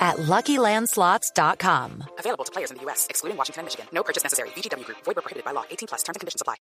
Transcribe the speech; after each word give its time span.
at 0.00 0.16
LuckyLandSlots.com. 0.16 2.04
Available 2.18 2.44
to 2.44 2.52
players 2.52 2.70
in 2.70 2.78
the 2.78 2.84
U.S., 2.86 3.06
excluding 3.10 3.36
Washington 3.36 3.60
and 3.60 3.66
Michigan. 3.66 3.86
No 3.92 4.02
purchase 4.02 4.24
necessary. 4.24 4.48
VGW 4.56 4.84
Group. 4.86 4.98
Void 5.04 5.16
prohibited 5.16 5.44
by 5.44 5.52
law. 5.52 5.64
18 5.70 5.88
plus. 5.88 6.02
Terms 6.02 6.16
and 6.16 6.20
conditions 6.20 6.40
apply. 6.40 6.56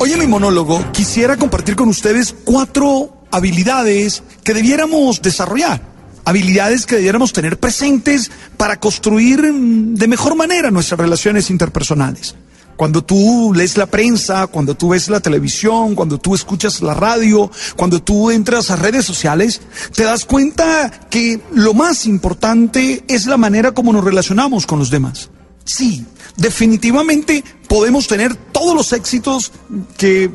Hoy 0.00 0.12
en 0.12 0.20
mi 0.20 0.26
monólogo 0.26 0.84
quisiera 0.92 1.36
compartir 1.36 1.74
con 1.74 1.88
ustedes 1.88 2.34
cuatro 2.44 3.12
habilidades 3.30 4.22
que 4.44 4.54
debiéramos 4.54 5.20
desarrollar. 5.22 5.80
Habilidades 6.24 6.86
que 6.86 6.96
debiéramos 6.96 7.32
tener 7.32 7.58
presentes 7.58 8.30
para 8.56 8.78
construir 8.78 9.40
de 9.42 10.08
mejor 10.08 10.36
manera 10.36 10.70
nuestras 10.70 11.00
relaciones 11.00 11.50
interpersonales. 11.50 12.36
Cuando 12.78 13.02
tú 13.02 13.52
lees 13.56 13.76
la 13.76 13.86
prensa, 13.86 14.46
cuando 14.46 14.76
tú 14.76 14.90
ves 14.90 15.08
la 15.08 15.18
televisión, 15.18 15.96
cuando 15.96 16.16
tú 16.18 16.36
escuchas 16.36 16.80
la 16.80 16.94
radio, 16.94 17.50
cuando 17.74 18.00
tú 18.00 18.30
entras 18.30 18.70
a 18.70 18.76
redes 18.76 19.04
sociales, 19.04 19.60
te 19.96 20.04
das 20.04 20.24
cuenta 20.24 20.88
que 21.10 21.40
lo 21.52 21.74
más 21.74 22.06
importante 22.06 23.02
es 23.08 23.26
la 23.26 23.36
manera 23.36 23.72
como 23.72 23.92
nos 23.92 24.04
relacionamos 24.04 24.64
con 24.64 24.78
los 24.78 24.90
demás. 24.90 25.28
Sí, 25.64 26.06
definitivamente 26.36 27.42
podemos 27.68 28.06
tener 28.06 28.36
todos 28.36 28.76
los 28.76 28.92
éxitos 28.92 29.50
que 29.96 30.30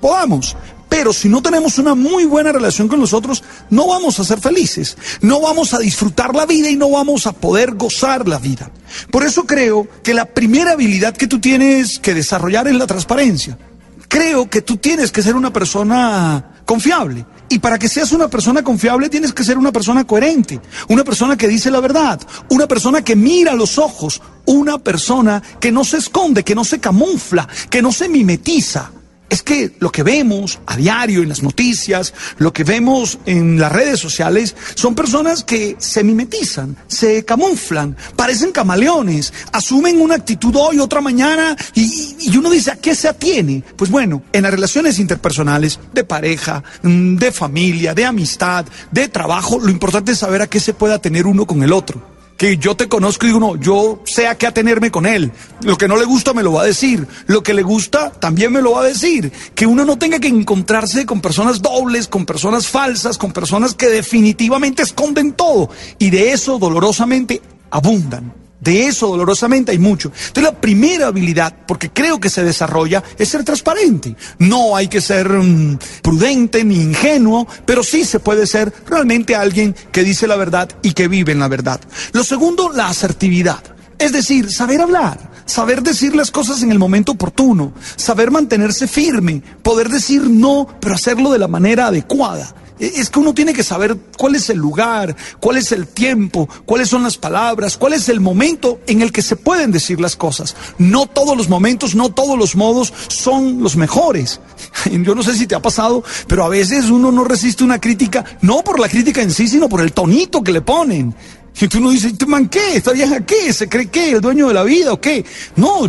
podamos, 0.00 0.56
pero 0.96 1.12
si 1.12 1.28
no 1.28 1.42
tenemos 1.42 1.78
una 1.78 1.96
muy 1.96 2.24
buena 2.24 2.52
relación 2.52 2.86
con 2.86 3.00
nosotros, 3.00 3.42
no 3.68 3.88
vamos 3.88 4.20
a 4.20 4.24
ser 4.24 4.38
felices, 4.38 4.96
no 5.22 5.40
vamos 5.40 5.74
a 5.74 5.80
disfrutar 5.80 6.32
la 6.36 6.46
vida 6.46 6.70
y 6.70 6.76
no 6.76 6.88
vamos 6.88 7.26
a 7.26 7.32
poder 7.32 7.74
gozar 7.74 8.28
la 8.28 8.38
vida. 8.38 8.70
Por 9.10 9.24
eso 9.24 9.42
creo 9.42 9.88
que 10.04 10.14
la 10.14 10.24
primera 10.24 10.70
habilidad 10.70 11.16
que 11.16 11.26
tú 11.26 11.40
tienes 11.40 11.98
que 11.98 12.14
desarrollar 12.14 12.68
es 12.68 12.76
la 12.76 12.86
transparencia. 12.86 13.58
Creo 14.06 14.48
que 14.48 14.62
tú 14.62 14.76
tienes 14.76 15.10
que 15.10 15.24
ser 15.24 15.34
una 15.34 15.52
persona 15.52 16.62
confiable. 16.64 17.26
Y 17.48 17.58
para 17.58 17.76
que 17.76 17.88
seas 17.88 18.12
una 18.12 18.28
persona 18.28 18.62
confiable 18.62 19.08
tienes 19.08 19.32
que 19.32 19.42
ser 19.42 19.58
una 19.58 19.72
persona 19.72 20.04
coherente, 20.04 20.60
una 20.88 21.02
persona 21.02 21.36
que 21.36 21.48
dice 21.48 21.72
la 21.72 21.80
verdad, 21.80 22.20
una 22.50 22.68
persona 22.68 23.02
que 23.02 23.16
mira 23.16 23.50
a 23.50 23.56
los 23.56 23.78
ojos, 23.78 24.22
una 24.44 24.78
persona 24.78 25.42
que 25.58 25.72
no 25.72 25.82
se 25.82 25.96
esconde, 25.96 26.44
que 26.44 26.54
no 26.54 26.64
se 26.64 26.78
camufla, 26.78 27.48
que 27.68 27.82
no 27.82 27.90
se 27.90 28.08
mimetiza 28.08 28.92
es 29.34 29.42
que 29.42 29.72
lo 29.80 29.90
que 29.90 30.04
vemos 30.04 30.60
a 30.64 30.76
diario 30.76 31.20
en 31.20 31.28
las 31.28 31.42
noticias, 31.42 32.14
lo 32.38 32.52
que 32.52 32.62
vemos 32.62 33.18
en 33.26 33.58
las 33.58 33.72
redes 33.72 33.98
sociales, 33.98 34.54
son 34.76 34.94
personas 34.94 35.42
que 35.42 35.74
se 35.78 36.04
mimetizan, 36.04 36.76
se 36.86 37.24
camuflan, 37.24 37.96
parecen 38.14 38.52
camaleones, 38.52 39.32
asumen 39.50 40.00
una 40.00 40.14
actitud 40.14 40.54
hoy, 40.56 40.78
otra 40.78 41.00
mañana, 41.00 41.56
y, 41.74 42.36
uno 42.36 42.48
dice, 42.48 42.70
¿a 42.70 42.76
qué 42.76 42.94
se 42.94 43.08
atiene? 43.08 43.64
Pues 43.76 43.90
bueno, 43.90 44.22
en 44.32 44.44
las 44.44 44.52
relaciones 44.52 45.00
interpersonales, 45.00 45.80
de 45.92 46.04
pareja, 46.04 46.62
mm, 46.82 47.16
de 47.16 47.32
familia, 47.32 47.92
de 47.92 48.04
amistad, 48.04 48.64
de 48.92 49.08
trabajo, 49.08 49.58
lo 49.58 49.70
importante 49.70 50.12
es 50.12 50.18
saber 50.18 50.42
a 50.42 50.46
qué 50.46 50.60
se 50.60 50.74
puede 50.74 50.94
atener 50.94 51.26
uno 51.26 51.44
con 51.44 51.64
el 51.64 51.72
otro 51.72 52.13
que 52.36 52.56
yo 52.56 52.76
te 52.76 52.88
conozco 52.88 53.26
y 53.26 53.28
digo, 53.28 53.40
no, 53.40 53.56
yo 53.56 54.02
sé 54.04 54.26
a 54.26 54.36
qué 54.36 54.46
atenerme 54.46 54.90
con 54.90 55.06
él. 55.06 55.32
Lo 55.62 55.76
que 55.76 55.88
no 55.88 55.96
le 55.96 56.04
gusta 56.04 56.32
me 56.32 56.42
lo 56.42 56.52
va 56.52 56.62
a 56.62 56.66
decir. 56.66 57.06
Lo 57.26 57.42
que 57.42 57.54
le 57.54 57.62
gusta 57.62 58.10
también 58.10 58.52
me 58.52 58.62
lo 58.62 58.72
va 58.72 58.82
a 58.82 58.84
decir. 58.84 59.32
Que 59.54 59.66
uno 59.66 59.84
no 59.84 59.98
tenga 59.98 60.18
que 60.18 60.28
encontrarse 60.28 61.06
con 61.06 61.20
personas 61.20 61.62
dobles, 61.62 62.08
con 62.08 62.26
personas 62.26 62.66
falsas, 62.66 63.18
con 63.18 63.32
personas 63.32 63.74
que 63.74 63.88
definitivamente 63.88 64.82
esconden 64.82 65.32
todo. 65.32 65.70
Y 65.98 66.10
de 66.10 66.32
eso 66.32 66.58
dolorosamente 66.58 67.40
abundan. 67.70 68.43
De 68.64 68.86
eso 68.86 69.08
dolorosamente 69.08 69.72
hay 69.72 69.78
mucho. 69.78 70.08
Entonces 70.08 70.42
la 70.42 70.58
primera 70.58 71.08
habilidad, 71.08 71.54
porque 71.66 71.90
creo 71.90 72.18
que 72.18 72.30
se 72.30 72.42
desarrolla, 72.42 73.04
es 73.18 73.28
ser 73.28 73.44
transparente. 73.44 74.16
No 74.38 74.74
hay 74.74 74.88
que 74.88 75.02
ser 75.02 75.28
mm, 75.28 75.78
prudente 76.02 76.64
ni 76.64 76.76
ingenuo, 76.76 77.46
pero 77.66 77.82
sí 77.82 78.04
se 78.04 78.20
puede 78.20 78.46
ser 78.46 78.72
realmente 78.86 79.36
alguien 79.36 79.76
que 79.92 80.02
dice 80.02 80.26
la 80.26 80.36
verdad 80.36 80.70
y 80.80 80.92
que 80.92 81.08
vive 81.08 81.32
en 81.32 81.40
la 81.40 81.48
verdad. 81.48 81.78
Lo 82.12 82.24
segundo, 82.24 82.72
la 82.72 82.88
asertividad. 82.88 83.62
Es 83.98 84.12
decir, 84.12 84.50
saber 84.50 84.80
hablar, 84.80 85.18
saber 85.44 85.82
decir 85.82 86.16
las 86.16 86.30
cosas 86.30 86.62
en 86.62 86.72
el 86.72 86.78
momento 86.78 87.12
oportuno, 87.12 87.74
saber 87.96 88.30
mantenerse 88.30 88.88
firme, 88.88 89.42
poder 89.62 89.90
decir 89.90 90.22
no, 90.22 90.66
pero 90.80 90.94
hacerlo 90.94 91.30
de 91.32 91.38
la 91.38 91.48
manera 91.48 91.88
adecuada. 91.88 92.54
E, 92.78 92.92
es 92.96 93.10
que 93.10 93.18
uno 93.18 93.34
tiene 93.34 93.52
que 93.52 93.62
saber 93.62 93.96
cuál 94.16 94.34
es 94.34 94.50
el 94.50 94.58
lugar, 94.58 95.16
cuál 95.40 95.56
es 95.56 95.72
el 95.72 95.86
tiempo, 95.86 96.48
cuáles 96.64 96.88
son 96.88 97.02
las 97.02 97.16
palabras, 97.16 97.76
cuál 97.76 97.92
es 97.92 98.08
el 98.08 98.20
momento 98.20 98.80
en 98.86 99.02
el 99.02 99.12
que 99.12 99.22
se 99.22 99.36
pueden 99.36 99.70
decir 99.70 100.00
las 100.00 100.16
cosas. 100.16 100.56
No 100.78 101.06
todos 101.06 101.36
los 101.36 101.48
momentos, 101.48 101.94
no 101.94 102.10
todos 102.10 102.38
los 102.38 102.56
modos 102.56 102.92
son 103.08 103.62
los 103.62 103.76
mejores. 103.76 104.40
Yo 104.90 105.14
no 105.14 105.22
sé 105.22 105.34
si 105.34 105.46
te 105.46 105.54
ha 105.54 105.62
pasado, 105.62 106.02
pero 106.26 106.44
a 106.44 106.48
veces 106.48 106.90
uno 106.90 107.12
no 107.12 107.24
resiste 107.24 107.64
una 107.64 107.80
crítica, 107.80 108.24
no 108.40 108.62
por 108.62 108.80
la 108.80 108.88
crítica 108.88 109.22
en 109.22 109.30
sí, 109.30 109.48
sino 109.48 109.68
por 109.68 109.80
el 109.80 109.92
tonito 109.92 110.42
que 110.42 110.52
le 110.52 110.60
ponen. 110.60 111.14
Y 111.60 111.68
tú 111.68 111.80
no 111.80 111.90
dices, 111.90 112.12
¿este 112.12 112.26
man 112.26 112.48
qué? 112.48 112.76
¿Está 112.76 112.92
bien 112.92 113.12
a 113.12 113.24
qué? 113.24 113.52
¿Se 113.52 113.68
cree 113.68 113.86
qué? 113.86 114.12
¿El 114.12 114.20
dueño 114.20 114.48
de 114.48 114.54
la 114.54 114.64
vida 114.64 114.92
o 114.92 115.00
qué? 115.00 115.24
No, 115.54 115.88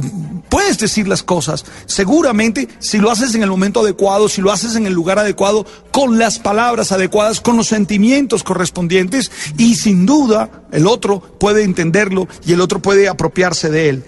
puedes 0.55 0.79
decir 0.79 1.05
las 1.05 1.21
cosas. 1.21 1.65
Seguramente, 1.85 2.69
si 2.79 2.97
lo 2.97 3.11
haces 3.11 3.35
en 3.35 3.43
el 3.43 3.49
momento 3.49 3.81
adecuado, 3.81 4.29
si 4.29 4.41
lo 4.41 4.53
haces 4.53 4.77
en 4.77 4.87
el 4.87 4.93
lugar 4.93 5.19
adecuado, 5.19 5.65
con 5.91 6.17
las 6.17 6.39
palabras 6.39 6.93
adecuadas, 6.93 7.41
con 7.41 7.57
los 7.57 7.67
sentimientos 7.67 8.41
correspondientes, 8.41 9.33
y 9.57 9.75
sin 9.75 10.05
duda 10.05 10.63
el 10.71 10.87
otro 10.87 11.19
puede 11.19 11.63
entenderlo 11.63 12.29
y 12.45 12.53
el 12.53 12.61
otro 12.61 12.79
puede 12.81 13.09
apropiarse 13.09 13.69
de 13.69 13.89
él. 13.89 14.03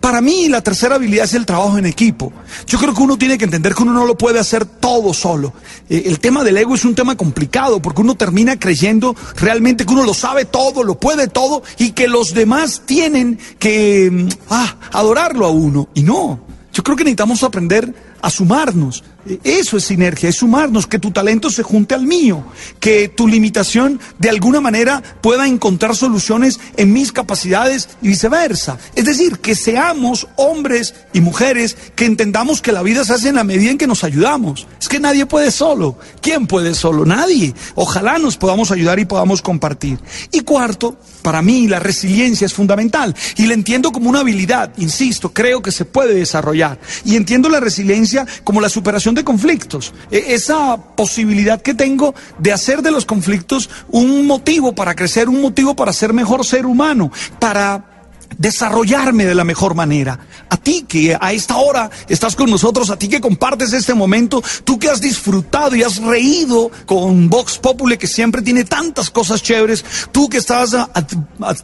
Para 0.00 0.20
mí 0.20 0.48
la 0.48 0.62
tercera 0.62 0.94
habilidad 0.94 1.24
es 1.24 1.34
el 1.34 1.44
trabajo 1.44 1.76
en 1.76 1.86
equipo. 1.86 2.32
Yo 2.66 2.78
creo 2.78 2.94
que 2.94 3.02
uno 3.02 3.18
tiene 3.18 3.36
que 3.36 3.44
entender 3.44 3.74
que 3.74 3.82
uno 3.82 3.92
no 3.92 4.06
lo 4.06 4.16
puede 4.16 4.38
hacer 4.38 4.64
todo 4.64 5.12
solo. 5.12 5.52
Eh, 5.88 6.04
el 6.06 6.20
tema 6.20 6.44
del 6.44 6.56
ego 6.56 6.74
es 6.74 6.84
un 6.84 6.94
tema 6.94 7.16
complicado 7.16 7.82
porque 7.82 8.00
uno 8.00 8.14
termina 8.14 8.58
creyendo 8.58 9.16
realmente 9.36 9.84
que 9.84 9.92
uno 9.92 10.04
lo 10.04 10.14
sabe 10.14 10.44
todo, 10.44 10.84
lo 10.84 10.98
puede 10.98 11.26
todo 11.26 11.62
y 11.78 11.92
que 11.92 12.06
los 12.06 12.32
demás 12.32 12.82
tienen 12.86 13.38
que 13.58 14.10
mm, 14.10 14.28
ah, 14.50 14.76
adorarlo 14.92 15.46
a 15.46 15.50
uno. 15.50 15.88
Y 15.94 16.02
no, 16.02 16.40
yo 16.72 16.82
creo 16.82 16.96
que 16.96 17.04
necesitamos 17.04 17.42
aprender 17.42 17.92
a 18.22 18.30
sumarnos. 18.30 19.02
Eso 19.44 19.76
es 19.76 19.84
sinergia, 19.84 20.28
es 20.28 20.36
sumarnos, 20.36 20.86
que 20.86 20.98
tu 20.98 21.10
talento 21.10 21.50
se 21.50 21.62
junte 21.62 21.94
al 21.94 22.06
mío, 22.06 22.44
que 22.80 23.08
tu 23.08 23.28
limitación 23.28 24.00
de 24.18 24.30
alguna 24.30 24.60
manera 24.60 25.02
pueda 25.20 25.46
encontrar 25.46 25.96
soluciones 25.96 26.60
en 26.76 26.92
mis 26.92 27.12
capacidades 27.12 27.88
y 28.02 28.08
viceversa. 28.08 28.78
Es 28.94 29.04
decir, 29.04 29.38
que 29.38 29.54
seamos 29.54 30.28
hombres 30.36 30.94
y 31.12 31.20
mujeres 31.20 31.76
que 31.94 32.04
entendamos 32.04 32.60
que 32.60 32.72
la 32.72 32.82
vida 32.82 33.04
se 33.04 33.14
hace 33.14 33.28
en 33.28 33.36
la 33.36 33.44
medida 33.44 33.70
en 33.70 33.78
que 33.78 33.86
nos 33.86 34.04
ayudamos. 34.04 34.66
Es 34.80 34.88
que 34.88 35.00
nadie 35.00 35.26
puede 35.26 35.50
solo. 35.50 35.98
¿Quién 36.20 36.46
puede 36.46 36.74
solo? 36.74 37.04
Nadie. 37.04 37.54
Ojalá 37.74 38.18
nos 38.18 38.36
podamos 38.36 38.70
ayudar 38.70 38.98
y 38.98 39.04
podamos 39.04 39.42
compartir. 39.42 39.98
Y 40.32 40.40
cuarto, 40.40 40.96
para 41.22 41.42
mí 41.42 41.68
la 41.68 41.78
resiliencia 41.78 42.46
es 42.46 42.54
fundamental 42.54 43.14
y 43.36 43.46
la 43.46 43.54
entiendo 43.54 43.92
como 43.92 44.08
una 44.08 44.20
habilidad, 44.20 44.72
insisto, 44.78 45.32
creo 45.32 45.62
que 45.62 45.72
se 45.72 45.84
puede 45.84 46.14
desarrollar. 46.14 46.78
Y 47.04 47.16
entiendo 47.16 47.48
la 47.48 47.60
resiliencia 47.60 48.26
como 48.44 48.60
la 48.60 48.68
superación 48.68 49.14
de 49.18 49.24
conflictos. 49.24 49.92
E, 50.10 50.32
esa 50.34 50.78
posibilidad 50.96 51.60
que 51.60 51.74
tengo 51.74 52.14
de 52.38 52.52
hacer 52.52 52.80
de 52.80 52.90
los 52.90 53.04
conflictos 53.04 53.68
un 53.88 54.26
motivo 54.26 54.74
para 54.74 54.94
crecer, 54.94 55.28
un 55.28 55.42
motivo 55.42 55.76
para 55.76 55.92
ser 55.92 56.14
mejor 56.14 56.46
ser 56.46 56.64
humano, 56.64 57.12
para 57.38 57.97
desarrollarme 58.36 59.24
de 59.24 59.34
la 59.34 59.44
mejor 59.44 59.74
manera. 59.74 60.18
A 60.48 60.56
ti 60.56 60.84
que 60.86 61.16
a 61.18 61.32
esta 61.32 61.56
hora 61.56 61.90
estás 62.08 62.36
con 62.36 62.50
nosotros, 62.50 62.90
a 62.90 62.98
ti 62.98 63.08
que 63.08 63.20
compartes 63.20 63.72
este 63.72 63.94
momento, 63.94 64.42
tú 64.64 64.78
que 64.78 64.88
has 64.88 65.00
disfrutado 65.00 65.74
y 65.74 65.82
has 65.82 65.98
reído 65.98 66.70
con 66.86 67.28
Vox 67.28 67.58
Populi, 67.58 67.96
que 67.96 68.06
siempre 68.06 68.42
tiene 68.42 68.64
tantas 68.64 69.10
cosas 69.10 69.42
chéveres, 69.42 69.84
tú 70.12 70.28
que 70.28 70.38
estás 70.38 70.74
a, 70.74 70.88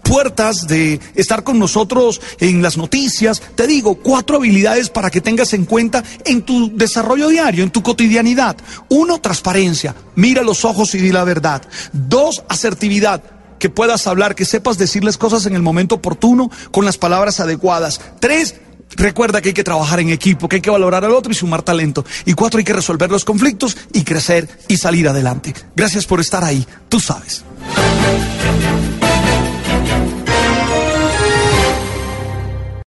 puertas 0.03 0.67
de 0.67 1.01
estar 1.15 1.45
con 1.45 1.59
nosotros 1.59 2.21
en 2.41 2.63
las 2.63 2.77
noticias, 2.77 3.43
te 3.55 3.67
digo, 3.67 3.97
cuatro 3.97 4.37
habilidades 4.37 4.91
para 4.91 5.11
que 5.11 5.21
tengas 5.21 5.53
en 5.53 5.65
cuenta 5.65 6.03
en 6.25 6.43
tu 6.43 6.77
desarrollo 6.77 7.29
diario, 7.29 7.65
en 7.65 7.71
tu 7.71 7.83
cotidianidad. 7.83 8.57
Uno, 8.89 9.21
transparencia, 9.21 9.95
mira 10.17 10.43
los 10.43 10.65
ojos 10.65 10.95
y 10.95 10.99
di 10.99 11.13
la 11.13 11.25
verdad. 11.25 11.63
Dos, 11.93 12.43
asertividad 12.49 13.23
que 13.65 13.71
puedas 13.71 14.07
hablar, 14.07 14.35
que 14.35 14.45
sepas 14.45 14.77
decirles 14.77 15.17
cosas 15.17 15.47
en 15.47 15.55
el 15.55 15.63
momento 15.63 15.95
oportuno, 15.95 16.51
con 16.71 16.85
las 16.85 16.99
palabras 16.99 17.41
adecuadas. 17.41 17.99
Tres, 18.21 18.57
Recuerda 18.97 19.41
que 19.41 19.49
hay 19.49 19.55
que 19.55 19.65
trabajar 19.65 20.01
en 20.01 20.11
equipo, 20.11 20.51
que 20.51 20.57
hay 20.57 20.63
que 20.63 20.71
valorar 20.71 21.03
al 21.03 21.13
otro 21.13 21.33
y 21.33 21.35
sumar 21.35 21.63
talento. 21.63 22.05
Y 22.27 22.35
cuatro, 22.35 22.59
hay 22.59 22.65
que 22.65 22.75
resolver 22.75 23.11
los 23.11 23.25
conflictos 23.25 23.77
y 23.95 24.05
crecer 24.05 24.47
y 24.69 24.77
salir 24.77 25.09
adelante. 25.09 25.55
Gracias 25.75 26.05
por 26.05 26.21
estar 26.21 26.45
ahí. 26.45 26.65
Tú 26.91 27.01
sabes. 27.01 27.43